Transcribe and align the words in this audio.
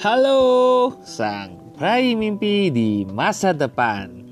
Halo, 0.00 0.96
sang 1.04 1.76
peraih 1.76 2.16
mimpi 2.16 2.72
di 2.72 3.04
masa 3.04 3.52
depan. 3.52 4.24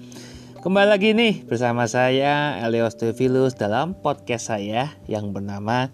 Kembali 0.65 0.89
lagi 0.89 1.13
nih 1.13 1.45
bersama 1.45 1.85
saya 1.85 2.57
Elios 2.65 2.97
Teofilus 2.97 3.53
dalam 3.53 3.93
podcast 3.93 4.49
saya 4.49 4.89
yang 5.13 5.29
bernama 5.29 5.93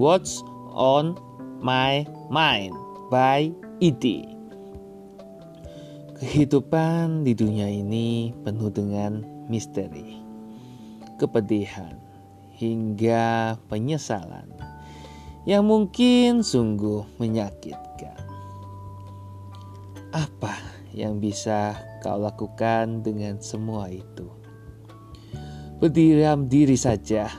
What's 0.00 0.40
on 0.72 1.20
My 1.60 2.08
Mind 2.32 2.72
by 3.12 3.52
E.T. 3.84 4.24
Kehidupan 6.16 7.28
di 7.28 7.36
dunia 7.36 7.68
ini 7.68 8.32
penuh 8.40 8.72
dengan 8.72 9.20
misteri, 9.44 10.24
kepedihan, 11.20 12.00
hingga 12.56 13.60
penyesalan 13.68 14.48
yang 15.44 15.68
mungkin 15.68 16.40
sungguh 16.40 17.04
menyakitkan. 17.20 18.21
Apa 20.12 20.60
yang 20.92 21.24
bisa 21.24 21.72
kau 22.04 22.20
lakukan 22.20 23.00
dengan 23.00 23.40
semua 23.40 23.88
itu? 23.88 24.28
Berdiam 25.80 26.52
diri 26.52 26.76
saja 26.76 27.32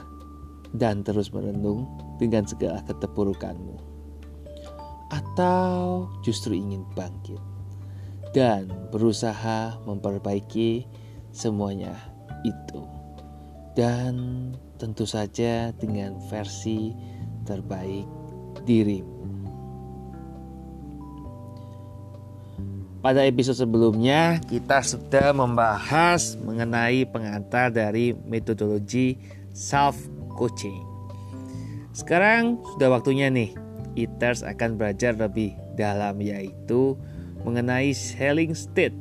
dan 0.74 1.06
terus 1.06 1.30
merenung 1.30 1.86
dengan 2.18 2.42
segala 2.42 2.82
keterpurukanmu. 2.82 3.78
Atau 5.14 6.10
justru 6.26 6.58
ingin 6.58 6.82
bangkit 6.98 7.38
dan 8.34 8.66
berusaha 8.90 9.78
memperbaiki 9.86 10.82
semuanya 11.30 11.94
itu. 12.42 12.82
Dan 13.78 14.50
tentu 14.82 15.06
saja 15.06 15.70
dengan 15.78 16.18
versi 16.26 16.90
terbaik 17.46 18.06
dirimu. 18.66 19.43
Pada 23.04 23.20
episode 23.28 23.60
sebelumnya, 23.60 24.40
kita 24.48 24.80
sudah 24.80 25.36
membahas 25.36 26.40
mengenai 26.40 27.04
pengantar 27.04 27.68
dari 27.68 28.16
metodologi 28.16 29.20
self-coaching. 29.52 30.80
Sekarang 31.92 32.64
sudah 32.64 32.88
waktunya 32.96 33.28
nih, 33.28 33.52
Eaters 33.92 34.40
akan 34.40 34.80
belajar 34.80 35.12
lebih 35.20 35.52
dalam 35.76 36.16
yaitu 36.24 36.96
mengenai 37.44 37.92
selling 37.92 38.56
state 38.56 38.96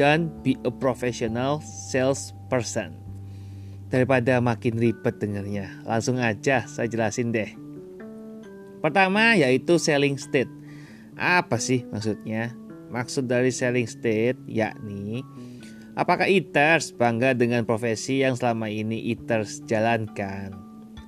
dan 0.00 0.32
be 0.40 0.56
a 0.64 0.72
professional 0.72 1.60
salesperson. 1.60 2.96
Daripada 3.92 4.40
makin 4.40 4.80
ribet 4.80 5.20
dengarnya, 5.20 5.84
langsung 5.84 6.16
aja 6.24 6.64
saya 6.64 6.88
jelasin 6.88 7.36
deh. 7.36 7.52
Pertama 8.80 9.36
yaitu 9.36 9.76
selling 9.76 10.16
state. 10.16 10.48
Apa 11.20 11.60
sih 11.60 11.84
maksudnya? 11.92 12.64
Maksud 12.90 13.26
dari 13.26 13.50
selling 13.50 13.86
state 13.90 14.38
yakni 14.46 15.26
apakah 15.96 16.28
eaters 16.28 16.92
bangga 16.92 17.32
dengan 17.32 17.64
profesi 17.64 18.20
yang 18.22 18.36
selama 18.36 18.68
ini 18.68 19.10
eaters 19.10 19.64
jalankan 19.64 20.54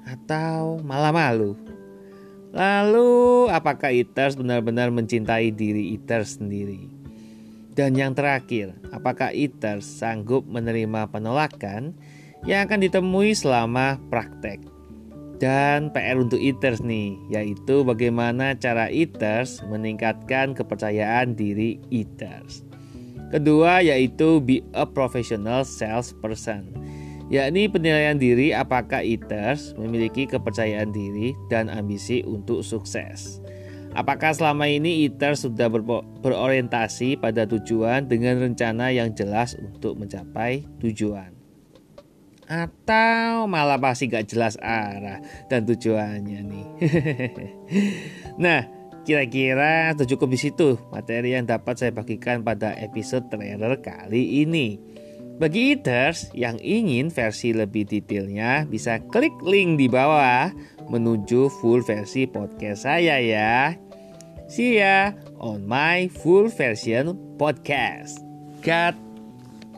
atau 0.08 0.80
malah 0.82 1.12
malu? 1.12 1.54
Lalu 2.48 3.46
apakah 3.52 3.92
eaters 3.92 4.34
benar-benar 4.34 4.88
mencintai 4.88 5.52
diri 5.52 5.92
eaters 5.92 6.40
sendiri? 6.40 6.88
Dan 7.76 7.94
yang 7.94 8.16
terakhir, 8.16 8.74
apakah 8.90 9.30
eaters 9.30 9.86
sanggup 9.86 10.42
menerima 10.48 11.12
penolakan 11.14 11.94
yang 12.42 12.66
akan 12.66 12.82
ditemui 12.82 13.36
selama 13.36 14.00
praktek? 14.10 14.77
Dan 15.38 15.94
PR 15.94 16.18
untuk 16.18 16.42
eaters 16.42 16.82
nih, 16.82 17.14
yaitu 17.30 17.86
bagaimana 17.86 18.58
cara 18.58 18.90
eaters 18.90 19.62
meningkatkan 19.70 20.50
kepercayaan 20.50 21.38
diri 21.38 21.78
eaters. 21.94 22.66
Kedua 23.30 23.78
yaitu 23.78 24.42
be 24.42 24.66
a 24.74 24.82
professional 24.82 25.62
salesperson, 25.62 26.74
yakni 27.30 27.70
penilaian 27.70 28.18
diri 28.18 28.50
apakah 28.50 29.04
eaters 29.04 29.78
memiliki 29.78 30.26
kepercayaan 30.26 30.90
diri 30.90 31.38
dan 31.46 31.70
ambisi 31.70 32.26
untuk 32.26 32.66
sukses. 32.66 33.38
Apakah 33.94 34.34
selama 34.34 34.66
ini 34.66 35.06
eaters 35.06 35.46
sudah 35.46 35.70
berorientasi 36.20 37.20
pada 37.22 37.46
tujuan 37.46 38.10
dengan 38.10 38.42
rencana 38.42 38.90
yang 38.90 39.14
jelas 39.14 39.54
untuk 39.54 39.96
mencapai 40.02 40.66
tujuan? 40.82 41.37
Atau 42.48 43.44
malah 43.44 43.76
pasti 43.76 44.08
gak 44.08 44.24
jelas 44.32 44.56
arah 44.58 45.20
dan 45.52 45.68
tujuannya 45.68 46.40
nih. 46.48 46.66
nah, 48.42 48.64
kira-kira 49.04 49.92
cukup 49.92 50.32
di 50.32 50.38
situ 50.40 50.80
materi 50.88 51.36
yang 51.36 51.44
dapat 51.44 51.76
saya 51.76 51.92
bagikan 51.92 52.40
pada 52.40 52.72
episode 52.80 53.28
trailer 53.28 53.76
kali 53.84 54.42
ini. 54.48 54.80
Bagi 55.38 55.78
eaters 55.78 56.34
yang 56.34 56.58
ingin 56.58 57.14
versi 57.14 57.54
lebih 57.54 57.86
detailnya 57.86 58.66
bisa 58.66 58.98
klik 59.06 59.38
link 59.46 59.78
di 59.78 59.86
bawah 59.86 60.50
menuju 60.90 61.46
full 61.62 61.84
versi 61.86 62.26
podcast 62.26 62.88
saya 62.90 63.22
ya. 63.22 63.76
See 64.50 64.82
ya 64.82 65.14
on 65.38 65.68
my 65.68 66.10
full 66.10 66.50
version 66.50 67.14
podcast. 67.38 68.18
God 68.66 68.98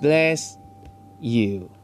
bless 0.00 0.56
you. 1.20 1.79